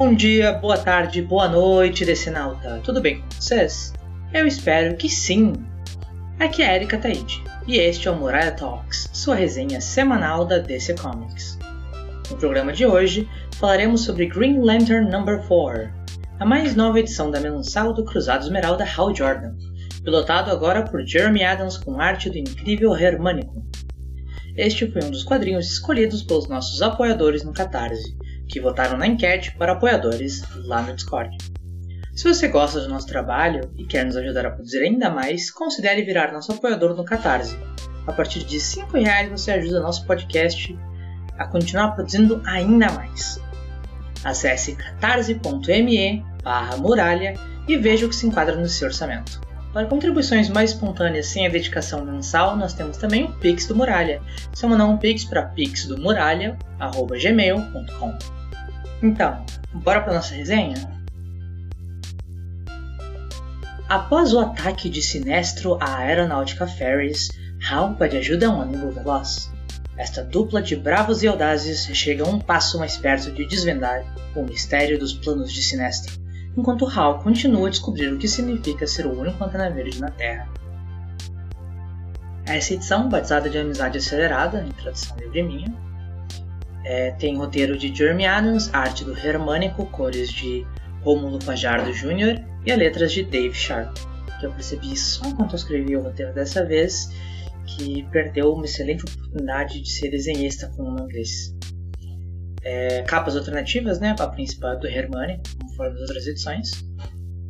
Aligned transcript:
Bom 0.00 0.14
dia, 0.14 0.54
boa 0.54 0.78
tarde, 0.78 1.20
boa 1.20 1.46
noite, 1.46 2.06
Decenalta. 2.06 2.80
Tudo 2.82 3.02
bem 3.02 3.20
com 3.20 3.28
vocês? 3.38 3.92
Eu 4.32 4.46
espero 4.46 4.96
que 4.96 5.10
sim. 5.10 5.52
Aqui 6.38 6.62
é 6.62 6.74
Erika 6.74 6.96
Taide, 6.96 7.44
e 7.66 7.76
este 7.76 8.08
é 8.08 8.10
o 8.10 8.16
Muralha 8.16 8.52
Talks, 8.52 9.10
sua 9.12 9.34
resenha 9.34 9.78
semanal 9.78 10.46
da 10.46 10.56
DC 10.56 10.94
Comics. 10.94 11.58
No 12.30 12.38
programa 12.38 12.72
de 12.72 12.86
hoje, 12.86 13.28
falaremos 13.56 14.00
sobre 14.00 14.24
Green 14.24 14.60
Lantern 14.60 15.10
No. 15.10 15.22
4, 15.22 15.92
a 16.38 16.46
mais 16.46 16.74
nova 16.74 16.98
edição 16.98 17.30
da 17.30 17.38
mensal 17.38 17.92
do 17.92 18.02
Cruzado 18.02 18.44
Esmeralda 18.44 18.86
Hal 18.86 19.14
Jordan, 19.14 19.52
pilotado 20.02 20.50
agora 20.50 20.82
por 20.82 21.04
Jeremy 21.04 21.44
Adams 21.44 21.76
com 21.76 22.00
arte 22.00 22.30
do 22.30 22.38
incrível 22.38 22.96
Hermânico. 22.96 23.62
Este 24.56 24.90
foi 24.90 25.04
um 25.04 25.10
dos 25.10 25.24
quadrinhos 25.24 25.70
escolhidos 25.70 26.22
pelos 26.22 26.48
nossos 26.48 26.80
apoiadores 26.80 27.44
no 27.44 27.52
Catarse, 27.52 28.16
que 28.50 28.60
votaram 28.60 28.98
na 28.98 29.06
enquete 29.06 29.54
para 29.56 29.72
apoiadores 29.72 30.42
lá 30.64 30.82
no 30.82 30.94
Discord. 30.94 31.38
Se 32.14 32.24
você 32.24 32.48
gosta 32.48 32.80
do 32.80 32.88
nosso 32.88 33.06
trabalho 33.06 33.72
e 33.78 33.84
quer 33.84 34.04
nos 34.04 34.16
ajudar 34.16 34.44
a 34.44 34.50
produzir 34.50 34.82
ainda 34.82 35.08
mais, 35.08 35.50
considere 35.50 36.02
virar 36.02 36.32
nosso 36.32 36.52
apoiador 36.52 36.94
no 36.94 37.04
Catarse. 37.04 37.56
A 38.06 38.12
partir 38.12 38.44
de 38.44 38.58
R$ 38.58 39.00
reais 39.00 39.30
você 39.30 39.52
ajuda 39.52 39.80
nosso 39.80 40.04
podcast 40.04 40.76
a 41.38 41.46
continuar 41.46 41.92
produzindo 41.92 42.42
ainda 42.44 42.90
mais. 42.92 43.40
Acesse 44.24 44.74
catarse.me 44.74 46.24
muralha 46.78 47.34
e 47.68 47.76
veja 47.78 48.04
o 48.04 48.08
que 48.08 48.16
se 48.16 48.26
enquadra 48.26 48.56
no 48.56 48.68
seu 48.68 48.88
orçamento. 48.88 49.40
Para 49.72 49.86
contribuições 49.86 50.48
mais 50.48 50.72
espontâneas 50.72 51.26
sem 51.26 51.46
a 51.46 51.48
dedicação 51.48 52.04
mensal, 52.04 52.56
nós 52.56 52.74
temos 52.74 52.96
também 52.96 53.22
o 53.24 53.32
Pix 53.34 53.66
do 53.66 53.76
Muralha. 53.76 54.20
Só 54.52 54.66
mandar 54.66 54.86
um 54.86 54.98
Pix 54.98 55.24
para 55.24 55.44
pixdomuralha.gmail.com 55.44 58.39
então, 59.02 59.44
bora 59.74 60.00
para 60.00 60.14
nossa 60.14 60.34
resenha? 60.34 61.00
Após 63.88 64.32
o 64.32 64.38
ataque 64.38 64.88
de 64.88 65.02
Sinestro 65.02 65.76
à 65.80 65.98
aeronáutica 65.98 66.66
Ferris, 66.66 67.28
Hal 67.68 67.94
pede 67.94 68.16
ajuda 68.16 68.48
um 68.48 68.62
amigo 68.62 68.90
veloz. 68.90 69.50
Esta 69.96 70.22
dupla 70.22 70.62
de 70.62 70.76
bravos 70.76 71.22
e 71.22 71.28
audazes 71.28 71.86
chega 71.94 72.24
um 72.24 72.38
passo 72.38 72.78
mais 72.78 72.96
perto 72.96 73.32
de 73.32 73.44
desvendar 73.44 74.04
o 74.34 74.44
mistério 74.44 74.98
dos 74.98 75.12
planos 75.12 75.52
de 75.52 75.62
Sinestro, 75.62 76.18
enquanto 76.56 76.86
Hal 76.86 77.18
continua 77.18 77.66
a 77.66 77.70
descobrir 77.70 78.12
o 78.12 78.18
que 78.18 78.28
significa 78.28 78.86
ser 78.86 79.06
o 79.06 79.18
único 79.18 79.42
antena 79.44 79.68
verde 79.68 80.00
na 80.00 80.10
Terra. 80.10 80.48
Essa 82.46 82.74
edição, 82.74 83.08
batizada 83.08 83.50
de 83.50 83.58
Amizade 83.58 83.98
Acelerada, 83.98 84.64
em 84.64 84.70
tradução 84.70 85.16
livre 85.18 85.42
minha, 85.42 85.74
é, 86.84 87.10
tem 87.12 87.36
roteiro 87.36 87.76
de 87.76 87.94
Jeremy 87.94 88.26
Adams, 88.26 88.72
arte 88.72 89.04
do 89.04 89.16
Hermânico, 89.16 89.86
cores 89.86 90.30
de 90.30 90.66
Romulo 91.02 91.40
Fajardo 91.42 91.92
Jr. 91.92 92.42
e 92.64 92.72
as 92.72 92.78
letras 92.78 93.12
de 93.12 93.22
Dave 93.22 93.54
Sharp. 93.54 93.96
Que 94.38 94.46
eu 94.46 94.52
percebi 94.52 94.96
só 94.96 95.26
enquanto 95.26 95.52
eu 95.52 95.56
escrevi 95.56 95.96
o 95.96 96.02
roteiro 96.02 96.32
dessa 96.32 96.64
vez, 96.64 97.10
que 97.66 98.02
perdeu 98.10 98.52
uma 98.52 98.64
excelente 98.64 99.04
oportunidade 99.04 99.80
de 99.80 99.90
ser 99.90 100.10
desenhista 100.10 100.68
com 100.76 100.82
o 100.82 101.06
desse. 101.06 101.54
É, 102.62 103.02
capas 103.02 103.36
alternativas, 103.36 104.00
né, 104.00 104.14
para 104.14 104.26
a 104.26 104.28
principal 104.28 104.78
do 104.78 104.86
Hermânico, 104.86 105.42
conforme 105.62 105.94
as 105.94 106.00
outras 106.00 106.26
edições. 106.26 106.70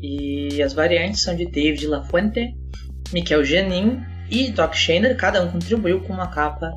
E 0.00 0.62
as 0.62 0.72
variantes 0.72 1.22
são 1.22 1.34
de 1.34 1.46
David 1.46 1.86
LaFuente, 1.86 2.54
Michael 3.12 3.44
Janin 3.44 4.00
e 4.30 4.50
Doc 4.50 4.74
Shaner, 4.74 5.16
cada 5.16 5.42
um 5.42 5.50
contribuiu 5.50 6.00
com 6.02 6.12
uma 6.12 6.28
capa 6.28 6.72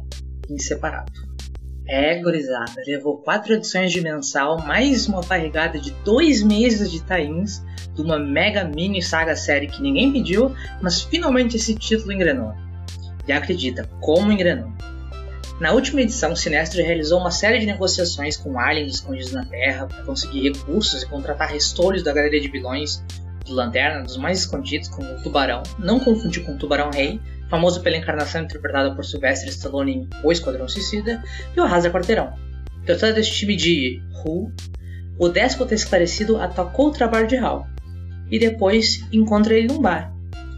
em 0.50 0.58
separado. 0.58 1.33
É, 1.86 2.22
gurizada, 2.22 2.82
levou 2.88 3.18
quatro 3.18 3.54
edições 3.54 3.92
de 3.92 4.00
mensal, 4.00 4.58
mais 4.60 5.06
uma 5.06 5.22
barrigada 5.22 5.78
de 5.78 5.92
dois 6.06 6.42
meses 6.42 6.90
de 6.90 7.04
tains, 7.04 7.62
de 7.94 8.02
uma 8.02 8.18
mega 8.18 8.64
mini 8.64 9.02
saga 9.02 9.36
série 9.36 9.68
que 9.68 9.82
ninguém 9.82 10.12
pediu, 10.12 10.56
mas 10.82 11.02
finalmente 11.02 11.58
esse 11.58 11.76
título 11.76 12.14
engrenou. 12.14 12.54
E 13.28 13.34
acredita, 13.34 13.90
como 14.00 14.32
engrenou. 14.32 14.72
Na 15.60 15.72
última 15.72 16.02
edição, 16.02 16.36
Sinestro 16.36 16.82
realizou 16.82 17.20
uma 17.20 17.32
série 17.32 17.60
de 17.60 17.66
negociações 17.66 18.38
com 18.38 18.58
aliens 18.58 18.96
escondidos 18.96 19.34
na 19.34 19.46
Terra 19.46 19.86
para 19.86 20.04
conseguir 20.04 20.50
recursos 20.50 21.04
e 21.04 21.08
contratar 21.08 21.50
restolhos 21.50 22.02
da 22.02 22.14
galeria 22.14 22.42
de 22.42 22.48
vilões 22.48 23.04
do 23.46 23.54
Lanterna, 23.54 24.04
dos 24.04 24.18
mais 24.18 24.40
escondidos, 24.40 24.88
como 24.88 25.08
o 25.12 25.22
Tubarão, 25.22 25.64
não 25.78 26.00
confundir 26.00 26.44
com 26.44 26.54
o 26.54 26.58
Tubarão 26.58 26.90
Rei, 26.92 27.20
famoso 27.54 27.82
pela 27.82 27.96
encarnação 27.96 28.42
interpretada 28.42 28.96
por 28.96 29.06
Sylvester 29.06 29.48
Stallone 29.50 29.94
em 29.94 30.10
O 30.24 30.32
Esquadrão 30.32 30.68
Suicida, 30.68 31.24
e 31.56 31.60
o 31.60 31.64
Arrasa 31.64 31.92
Quarteirão. 31.92 32.34
Tratando 32.84 33.14
deste 33.14 33.38
time 33.38 33.56
de 33.56 34.02
Who, 34.26 34.52
o 35.20 35.30
déspota 35.30 35.76
esclarecido 35.76 36.42
atacou 36.42 36.88
o 36.88 36.92
trabalho 36.92 37.28
de 37.28 37.38
Hal, 37.38 37.68
e 38.32 38.40
depois 38.40 39.06
encontra 39.12 39.54
ele 39.54 39.68
num 39.68 39.80
bar. 39.80 40.12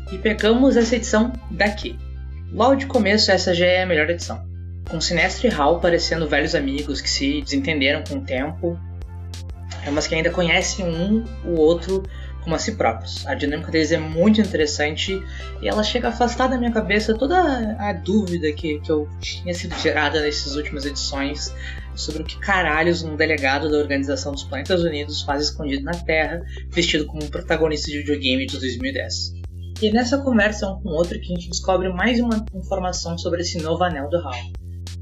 E 0.10 0.18
pegamos 0.18 0.78
essa 0.78 0.96
edição 0.96 1.34
daqui. 1.52 2.00
Logo 2.54 2.76
de 2.76 2.86
começo, 2.86 3.30
essa 3.30 3.54
já 3.54 3.66
é 3.66 3.84
a 3.84 3.86
melhor 3.86 4.10
edição. 4.10 4.48
Com 4.90 5.02
Sinestro 5.02 5.48
e 5.48 5.52
Hal 5.52 5.82
parecendo 5.82 6.30
velhos 6.30 6.56
amigos 6.56 7.02
que 7.02 7.10
se 7.10 7.42
desentenderam 7.42 8.06
com 8.08 8.20
o 8.20 8.22
tempo, 8.22 8.80
mas 9.92 10.08
que 10.08 10.16
ainda 10.16 10.30
conhecem 10.30 10.86
um 10.86 11.26
o 11.44 11.60
outro 11.60 12.04
como 12.46 12.56
a 12.56 12.60
si 12.60 12.74
próprios. 12.74 13.26
A 13.28 13.34
dinâmica 13.34 13.72
deles 13.72 13.92
é 13.92 13.98
muito 13.98 14.40
interessante 14.40 15.22
e 15.62 15.68
ela 15.68 15.84
chega 15.84 16.08
a 16.08 16.12
afastar 16.12 16.48
da 16.48 16.58
minha 16.58 16.72
cabeça 16.72 17.18
toda 17.18 17.76
a 17.80 17.92
dúvida 17.92 18.54
que, 18.54 18.80
que 18.80 18.92
eu 18.92 19.10
tinha 19.20 19.54
sido 19.54 19.76
gerada 19.80 20.22
nessas 20.22 20.56
últimas 20.56 20.86
edições 20.86 21.54
sobre 21.96 22.22
o 22.22 22.26
que 22.26 22.38
caralhos 22.40 23.04
um 23.04 23.16
delegado 23.16 23.70
da 23.70 23.78
Organização 23.78 24.32
dos 24.32 24.44
Planetas 24.44 24.84
Unidos 24.84 25.24
faz 25.24 25.44
escondido 25.44 25.84
na 25.84 25.94
Terra, 25.94 26.42
vestido 26.70 27.06
como 27.08 27.24
um 27.24 27.28
protagonista 27.28 27.90
de 27.90 27.98
videogame 27.98 28.46
de 28.46 28.60
2010. 28.60 29.34
E 29.82 29.92
nessa 29.92 30.20
conversa 30.20 30.70
um 30.70 30.82
com 30.82 30.90
o 30.90 30.94
outro 30.94 31.20
que 31.20 31.34
a 31.34 31.36
gente 31.36 31.50
descobre 31.50 31.92
mais 31.92 32.20
uma 32.20 32.46
informação 32.54 33.18
sobre 33.18 33.42
esse 33.42 33.58
novo 33.58 33.84
anel 33.84 34.08
do 34.10 34.18
Hal. 34.18 34.36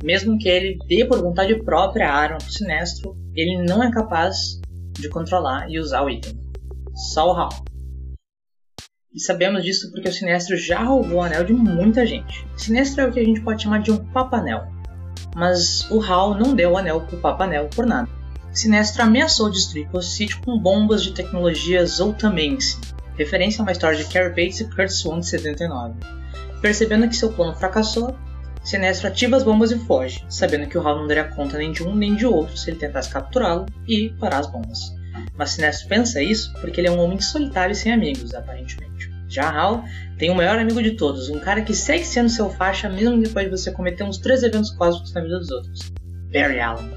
Mesmo 0.03 0.37
que 0.37 0.47
ele 0.47 0.77
dê 0.87 1.05
por 1.05 1.21
vontade 1.21 1.55
própria 1.63 2.09
a 2.09 2.13
arma 2.13 2.37
pro 2.37 2.51
Sinestro, 2.51 3.15
ele 3.35 3.63
não 3.63 3.83
é 3.83 3.91
capaz 3.91 4.61
de 4.93 5.09
controlar 5.09 5.69
e 5.69 5.79
usar 5.79 6.03
o 6.03 6.09
item 6.09 6.43
só 6.93 7.31
o 7.31 7.35
Hal. 7.35 7.49
E 9.13 9.19
sabemos 9.19 9.63
disso 9.63 9.91
porque 9.91 10.09
o 10.09 10.11
Sinestro 10.11 10.57
já 10.57 10.81
roubou 10.81 11.17
o 11.17 11.21
anel 11.21 11.43
de 11.43 11.53
muita 11.53 12.05
gente. 12.05 12.47
Sinestro 12.57 13.01
é 13.01 13.07
o 13.07 13.11
que 13.11 13.19
a 13.19 13.23
gente 13.23 13.41
pode 13.41 13.61
chamar 13.61 13.81
de 13.81 13.91
um 13.91 13.97
papanel. 13.97 14.67
Mas 15.35 15.89
o 15.91 16.01
Hal 16.01 16.35
não 16.35 16.55
deu 16.55 16.71
o 16.71 16.77
anel 16.77 17.01
pro 17.01 17.17
papanel 17.17 17.69
por 17.69 17.85
nada. 17.85 18.09
Sinestro 18.51 19.03
ameaçou 19.03 19.49
destruir 19.49 19.87
Post 19.89 20.11
City 20.11 20.37
com 20.37 20.59
bombas 20.59 21.03
de 21.03 21.11
tecnologia 21.11 21.85
Zoltamense, 21.85 22.79
referência 23.17 23.61
a 23.61 23.63
uma 23.63 23.71
história 23.71 23.97
de 23.97 24.05
Carrie 24.05 24.29
Bates 24.29 24.59
e 24.61 24.65
Kurt 24.65 24.89
Swan 24.89 25.19
de 25.19 25.27
79. 25.27 25.93
Percebendo 26.61 27.07
que 27.07 27.15
seu 27.15 27.31
plano 27.31 27.55
fracassou, 27.55 28.15
Sinestro 28.63 29.07
ativa 29.07 29.35
as 29.35 29.43
bombas 29.43 29.71
e 29.71 29.77
foge, 29.77 30.25
sabendo 30.29 30.67
que 30.67 30.77
o 30.77 30.87
Hal 30.87 30.97
não 30.97 31.07
daria 31.07 31.25
conta 31.25 31.57
nem 31.57 31.71
de 31.71 31.83
um 31.83 31.95
nem 31.95 32.15
de 32.15 32.25
outro 32.25 32.55
se 32.57 32.69
ele 32.69 32.77
tentasse 32.77 33.09
capturá-lo 33.09 33.65
e 33.87 34.09
parar 34.19 34.39
as 34.39 34.47
bombas. 34.47 35.02
Mas 35.37 35.51
Sinestro 35.51 35.87
pensa 35.87 36.21
isso 36.21 36.53
porque 36.61 36.79
ele 36.79 36.87
é 36.87 36.91
um 36.91 36.99
homem 36.99 37.19
solitário 37.19 37.73
e 37.73 37.75
sem 37.75 37.91
amigos, 37.91 38.33
aparentemente. 38.33 39.11
Já 39.27 39.49
Hal 39.49 39.83
tem 40.17 40.29
o 40.29 40.35
maior 40.35 40.59
amigo 40.59 40.81
de 40.81 40.91
todos, 40.91 41.29
um 41.29 41.39
cara 41.39 41.63
que 41.63 41.73
segue 41.73 42.05
sendo 42.05 42.29
seu 42.29 42.49
faixa 42.51 42.87
mesmo 42.87 43.19
depois 43.19 43.45
de 43.45 43.51
você 43.51 43.71
cometer 43.71 44.03
uns 44.03 44.19
três 44.19 44.43
eventos 44.43 44.69
cósmicos 44.71 45.11
na 45.13 45.21
vida 45.21 45.39
dos 45.39 45.49
outros. 45.49 45.91
Barry 46.31 46.59
Allen. 46.59 46.91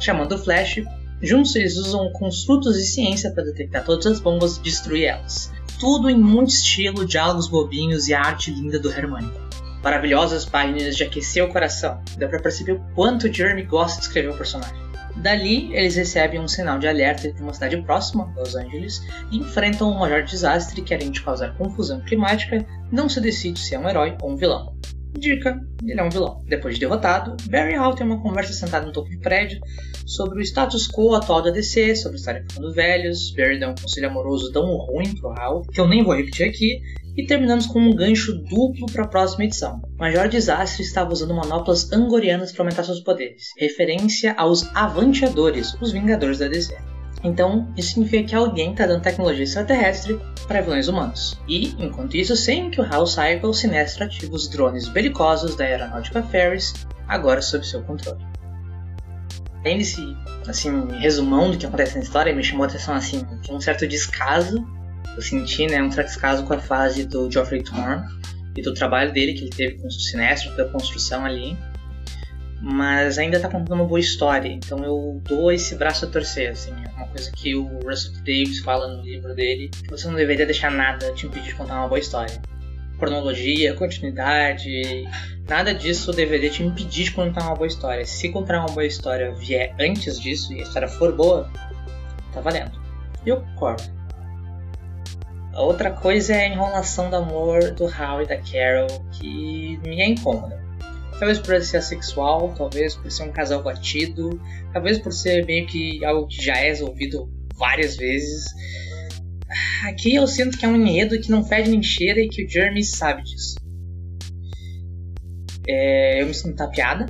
Chamando 0.00 0.34
o 0.34 0.38
Flash, 0.38 0.82
juntos 1.22 1.54
eles 1.54 1.76
usam 1.76 2.10
construtos 2.12 2.76
de 2.76 2.84
ciência 2.84 3.30
para 3.30 3.44
detectar 3.44 3.84
todas 3.84 4.06
as 4.06 4.20
bombas 4.20 4.56
e 4.56 4.62
destruir 4.62 5.04
elas. 5.04 5.52
Tudo 5.78 6.10
em 6.10 6.18
muito 6.18 6.50
estilo, 6.50 7.06
diálogos 7.06 7.48
bobinhos 7.48 8.08
e 8.08 8.14
a 8.14 8.20
arte 8.20 8.50
linda 8.50 8.78
do 8.78 8.90
Hermione. 8.90 9.30
Maravilhosas 9.82 10.44
páginas 10.44 10.96
de 10.96 11.04
aquecer 11.04 11.44
o 11.44 11.48
coração. 11.48 12.02
Dá 12.16 12.26
pra 12.26 12.40
perceber 12.40 12.72
o 12.72 12.84
quanto 12.94 13.32
Jeremy 13.32 13.62
gosta 13.62 14.00
de 14.00 14.06
escrever 14.06 14.30
o 14.30 14.36
personagem. 14.36 14.83
Dali, 15.16 15.74
eles 15.74 15.96
recebem 15.96 16.40
um 16.40 16.48
sinal 16.48 16.78
de 16.78 16.88
alerta 16.88 17.32
de 17.32 17.42
uma 17.42 17.54
cidade 17.54 17.80
próxima, 17.82 18.32
Los 18.36 18.56
Angeles, 18.56 19.02
e 19.30 19.38
enfrentam 19.38 19.90
um 19.90 19.98
maior 19.98 20.24
desastre 20.24 20.82
que, 20.82 20.92
além 20.92 21.10
de 21.10 21.22
causar 21.22 21.56
confusão 21.56 22.00
climática, 22.00 22.64
não 22.90 23.08
se 23.08 23.20
decide 23.20 23.60
se 23.60 23.74
é 23.74 23.78
um 23.78 23.88
herói 23.88 24.16
ou 24.20 24.32
um 24.32 24.36
vilão. 24.36 24.74
Dica: 25.16 25.60
ele 25.84 26.00
é 26.00 26.02
um 26.02 26.10
vilão. 26.10 26.42
Depois 26.46 26.74
de 26.74 26.80
derrotado, 26.80 27.36
Barry 27.48 27.76
Hall 27.76 27.94
tem 27.94 28.04
uma 28.06 28.20
conversa 28.20 28.52
sentada 28.52 28.84
no 28.84 28.92
topo 28.92 29.08
de 29.08 29.18
prédio 29.18 29.60
sobre 30.04 30.40
o 30.40 30.42
status 30.42 30.88
quo 30.88 31.14
atual 31.14 31.40
da 31.40 31.50
DC, 31.50 31.94
sobre 31.96 32.18
estarem 32.18 32.42
ficando 32.42 32.72
velhos. 32.72 33.32
Barry 33.32 33.60
dá 33.60 33.70
um 33.70 33.74
conselho 33.74 34.08
amoroso 34.08 34.52
tão 34.52 34.64
ruim 34.76 35.14
pro 35.14 35.30
Hal, 35.30 35.62
que 35.62 35.80
eu 35.80 35.86
nem 35.86 36.02
vou 36.02 36.14
repetir 36.14 36.48
aqui, 36.48 36.82
e 37.16 37.26
terminamos 37.26 37.66
com 37.66 37.80
um 37.80 37.94
gancho 37.94 38.32
duplo 38.34 38.86
para 38.92 39.04
a 39.04 39.08
próxima 39.08 39.44
edição. 39.44 39.80
O 39.96 39.98
Major 39.98 40.28
Desastre 40.28 40.82
estava 40.82 41.12
usando 41.12 41.34
manoplas 41.34 41.92
angorianas 41.92 42.52
para 42.52 42.62
aumentar 42.62 42.84
seus 42.84 43.00
poderes, 43.00 43.48
referência 43.58 44.34
aos 44.36 44.64
Avanteadores, 44.74 45.74
os 45.80 45.92
Vingadores 45.92 46.38
da 46.38 46.48
DC. 46.48 46.76
Então, 47.22 47.72
isso 47.74 47.90
significa 47.90 48.28
que 48.28 48.34
alguém 48.34 48.72
está 48.72 48.86
dando 48.86 49.02
tecnologia 49.02 49.44
extraterrestre 49.44 50.20
para 50.46 50.60
vilões 50.60 50.88
humanos. 50.88 51.40
E, 51.48 51.68
enquanto 51.82 52.16
isso, 52.16 52.36
sem 52.36 52.70
que 52.70 52.80
o 52.80 52.84
Hal 52.84 53.06
saiba, 53.06 53.48
o 53.48 53.54
Sinestro 53.54 54.04
ativa 54.04 54.34
os 54.34 54.46
drones 54.46 54.88
belicosos 54.88 55.56
da 55.56 55.64
aeronáutica 55.64 56.22
Ferris, 56.22 56.74
agora 57.08 57.40
sob 57.40 57.66
seu 57.66 57.82
controle. 57.82 58.22
além 59.60 59.78
desse, 59.78 60.14
assim, 60.46 60.86
resumão 60.98 61.50
do 61.50 61.56
que 61.56 61.64
acontece 61.64 61.96
na 61.96 62.02
história, 62.02 62.34
me 62.34 62.44
chamou 62.44 62.64
a 62.64 62.68
atenção, 62.68 62.94
assim, 62.94 63.24
de 63.40 63.50
um 63.50 63.58
certo 63.58 63.88
descaso, 63.88 64.62
eu 65.16 65.22
senti, 65.22 65.66
né, 65.66 65.82
um 65.82 65.88
descaso 65.88 66.44
com 66.44 66.54
a 66.54 66.58
fase 66.58 67.04
do 67.04 67.30
Geoffrey 67.30 67.62
Thorne 67.62 68.04
e 68.56 68.62
do 68.62 68.74
trabalho 68.74 69.12
dele 69.12 69.34
que 69.34 69.42
ele 69.42 69.50
teve 69.50 69.74
com 69.78 69.86
o 69.86 69.90
Sinestro, 69.90 70.56
da 70.56 70.64
construção 70.66 71.24
ali, 71.24 71.56
mas 72.60 73.18
ainda 73.18 73.38
tá 73.38 73.48
contando 73.48 73.74
uma 73.74 73.84
boa 73.84 74.00
história, 74.00 74.48
então 74.48 74.82
eu 74.82 75.20
dou 75.24 75.52
esse 75.52 75.74
braço 75.74 76.06
a 76.06 76.08
torcer, 76.08 76.50
assim, 76.50 76.72
é 76.72 76.88
uma 76.96 77.06
coisa 77.08 77.30
que 77.30 77.54
o 77.54 77.80
Russell 77.84 78.14
Davis 78.24 78.60
fala 78.60 78.88
no 78.88 79.02
livro 79.02 79.34
dele, 79.34 79.68
que 79.68 79.90
você 79.90 80.06
não 80.06 80.14
deveria 80.14 80.46
deixar 80.46 80.70
nada 80.70 81.12
te 81.12 81.26
impedir 81.26 81.48
de 81.48 81.54
contar 81.54 81.74
uma 81.74 81.88
boa 81.88 81.98
história. 81.98 82.40
Cronologia, 82.98 83.74
continuidade, 83.74 85.04
nada 85.46 85.74
disso 85.74 86.10
deveria 86.12 86.48
te 86.48 86.62
impedir 86.62 87.04
de 87.04 87.10
contar 87.10 87.42
uma 87.42 87.54
boa 87.54 87.66
história. 87.66 88.06
Se 88.06 88.30
contar 88.30 88.60
uma 88.60 88.68
boa 88.68 88.86
história 88.86 89.34
vier 89.34 89.74
antes 89.78 90.18
disso 90.18 90.52
e 90.54 90.60
a 90.60 90.62
história 90.62 90.88
for 90.88 91.14
boa, 91.14 91.50
tá 92.32 92.40
valendo. 92.40 92.80
E 93.26 93.28
eu 93.28 93.42
concordo. 93.42 93.82
A 95.54 95.62
outra 95.62 95.92
coisa 95.92 96.34
é 96.34 96.46
a 96.46 96.48
enrolação 96.48 97.08
do 97.08 97.14
amor 97.14 97.70
do 97.74 97.86
Hal 97.86 98.22
e 98.22 98.26
da 98.26 98.36
Carol, 98.38 98.88
que 99.12 99.78
me 99.86 100.00
é 100.00 100.08
incômoda. 100.08 100.60
Talvez 101.12 101.38
por 101.38 101.62
ser 101.62 101.76
assexual, 101.76 102.52
talvez 102.56 102.96
por 102.96 103.08
ser 103.08 103.22
um 103.22 103.30
casal 103.30 103.62
batido, 103.62 104.40
talvez 104.72 104.98
por 104.98 105.12
ser 105.12 105.46
meio 105.46 105.64
que 105.64 106.04
algo 106.04 106.26
que 106.26 106.44
já 106.44 106.56
é 106.56 106.64
resolvido 106.70 107.30
várias 107.54 107.96
vezes. 107.96 108.46
Aqui 109.86 110.16
eu 110.16 110.26
sinto 110.26 110.58
que 110.58 110.66
é 110.66 110.68
um 110.68 110.74
enredo 110.74 111.20
que 111.20 111.30
não 111.30 111.44
fede 111.44 111.70
nem 111.70 111.82
cheira 111.82 112.20
e 112.20 112.28
que 112.28 112.44
o 112.44 112.48
Jeremy 112.48 112.82
sabe 112.82 113.22
disso. 113.22 113.54
É, 115.68 116.20
eu 116.20 116.26
me 116.26 116.34
sinto 116.34 116.56
tapeada, 116.56 117.06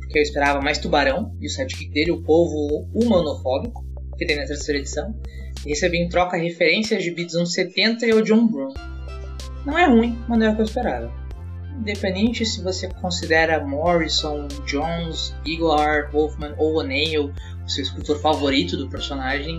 porque 0.00 0.18
eu 0.18 0.22
esperava 0.22 0.60
mais 0.60 0.76
tubarão 0.76 1.34
e 1.40 1.46
o 1.46 1.50
sidekick 1.50 1.90
dele, 1.92 2.10
o 2.10 2.22
povo 2.22 2.86
humanofóbico, 2.92 3.82
que 4.18 4.26
tem 4.26 4.36
na 4.36 4.44
terceira 4.44 4.80
edição, 4.80 5.18
e 5.64 5.70
recebi 5.70 5.98
em 5.98 6.08
troca 6.08 6.36
referências 6.36 7.02
de 7.02 7.10
beats 7.10 7.34
anos 7.34 7.52
70 7.52 8.06
e 8.06 8.12
o 8.12 8.22
John 8.22 8.46
Brown. 8.46 8.74
Não 9.64 9.78
é 9.78 9.86
ruim, 9.86 10.18
mas 10.28 10.38
não 10.38 10.46
é 10.46 10.50
o 10.50 10.54
que 10.54 10.62
eu 10.62 10.66
esperava 10.66 11.26
independente 11.78 12.46
se 12.46 12.62
você 12.62 12.88
considera 12.88 13.62
Morrison, 13.62 14.48
Jones, 14.66 15.34
Eaglehart, 15.46 16.10
Wolfman 16.10 16.54
ou 16.56 16.76
O'Neill 16.76 17.32
o 17.66 17.70
seu 17.70 17.82
escritor 17.82 18.18
favorito 18.20 18.76
do 18.76 18.88
personagem, 18.88 19.58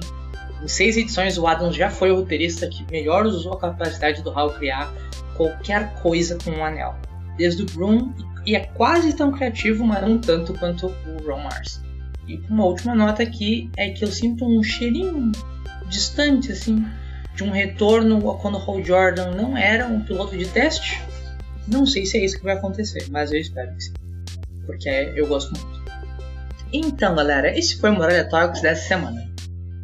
em 0.64 0.68
seis 0.68 0.98
edições 0.98 1.38
o 1.38 1.46
Adams 1.46 1.76
já 1.76 1.90
foi 1.90 2.12
o 2.12 2.16
roteirista 2.16 2.68
que 2.68 2.86
melhor 2.90 3.26
usou 3.26 3.54
a 3.54 3.60
capacidade 3.60 4.24
do 4.24 4.32
Hal 4.32 4.54
criar 4.54 4.92
qualquer 5.36 5.94
coisa 6.02 6.38
com 6.44 6.52
um 6.52 6.66
anel, 6.66 6.96
desde 7.38 7.64
o 7.64 7.66
Broom, 7.66 8.12
e 8.46 8.56
é 8.56 8.62
quase 8.62 9.14
tão 9.14 9.32
criativo, 9.32 9.86
mas 9.86 10.02
não 10.02 10.18
tanto 10.18 10.54
quanto 10.54 10.88
o 10.88 11.28
Ron 11.28 11.44
Mars. 11.44 11.82
E 12.28 12.38
uma 12.50 12.66
última 12.66 12.96
nota 12.96 13.22
aqui 13.22 13.70
é 13.78 13.90
que 13.90 14.04
eu 14.04 14.08
sinto 14.08 14.46
um 14.46 14.64
cheirinho 14.64 15.32
distante, 15.90 16.52
assim, 16.52 16.86
de 17.36 17.44
um 17.44 17.52
retorno 17.52 18.30
a 18.32 18.38
quando 18.38 18.58
Hal 18.58 18.84
Jordan 18.84 19.32
não 19.32 19.58
era 19.58 19.88
um 19.88 20.02
piloto 20.02 20.38
de 20.38 20.46
teste, 20.48 21.02
não 21.68 21.86
sei 21.86 22.06
se 22.06 22.18
é 22.18 22.26
isso 22.26 22.38
que 22.38 22.44
vai 22.44 22.56
acontecer, 22.56 23.08
mas 23.12 23.32
eu 23.32 23.40
espero 23.40 23.74
que 23.76 23.84
sim. 23.84 23.94
Porque 24.66 24.90
eu 24.90 25.28
gosto 25.28 25.52
muito. 25.52 25.78
Então, 26.72 27.16
galera, 27.16 27.58
esse 27.58 27.78
foi 27.78 27.90
o 27.90 27.94
Muralha 27.94 28.28
Talks 28.28 28.62
dessa 28.62 28.88
semana. 28.88 29.30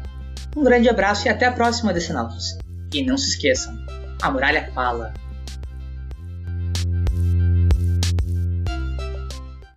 Um 0.58 0.64
grande 0.64 0.90
abraço 0.90 1.28
e 1.28 1.30
até 1.30 1.46
a 1.46 1.52
próxima, 1.52 1.94
Decenautas. 1.94 2.58
E 2.94 3.06
não 3.06 3.18
se 3.18 3.30
esqueçam, 3.30 3.74
a 4.22 4.32
muralha 4.32 4.72
fala. 4.74 5.14